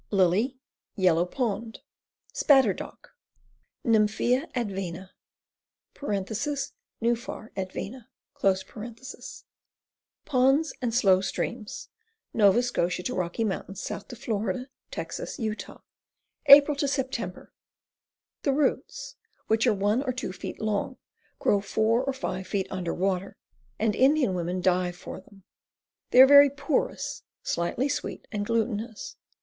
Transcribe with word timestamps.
Lily, 0.09 0.57
Yellow 0.95 1.25
Pond. 1.27 1.81
Spatter 2.33 2.73
dock. 2.73 3.09
NympfuBa 3.85 4.51
advena 4.55 5.11
(Nuphar 6.99 7.51
ad.). 7.55 9.41
Ponds 10.25 10.73
and 10.81 10.93
slow 10.95 11.21
streams. 11.21 11.89
Nova 12.33 12.63
Scotia 12.63 13.03
to 13.03 13.13
Rocky 13.13 13.43
Mts., 13.45 13.77
south 13.79 14.07
to 14.07 14.15
Fla., 14.15 14.69
Texas, 14.89 15.37
Utah. 15.37 15.81
Apr. 16.49 16.89
Sep. 16.89 17.11
The 18.41 18.51
roots, 18.51 19.15
which 19.45 19.67
are 19.67 19.73
one 19.75 20.01
or 20.01 20.13
two 20.13 20.33
feet 20.33 20.59
long, 20.59 20.97
grow 21.37 21.61
four 21.61 22.03
or 22.03 22.13
five 22.13 22.47
feet 22.47 22.65
under 22.71 22.95
water, 22.95 23.37
and 23.77 23.95
Indian 23.95 24.33
women 24.33 24.61
dive 24.61 24.95
for 24.95 25.19
them. 25.21 25.43
They 26.09 26.19
are 26.21 26.25
very 26.25 26.49
porous, 26.49 27.21
slightly 27.43 27.87
sweet, 27.87 28.27
and 28.31 28.47
glutinous. 28.47 29.15